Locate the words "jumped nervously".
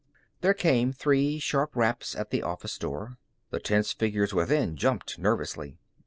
4.75-5.77